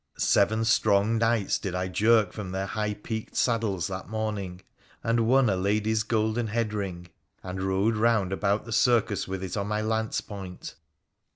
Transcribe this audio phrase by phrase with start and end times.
[0.17, 4.61] Seven strong knights did I jerk from their high peaked saddles that morning,
[5.03, 7.09] and won a lady's golden head ring,
[7.43, 10.73] and rode round about the circus with it on my lance point.